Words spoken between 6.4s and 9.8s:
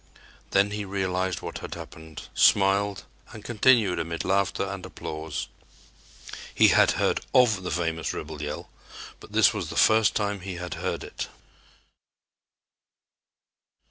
He had heard of the famous "rebel yell," but this was the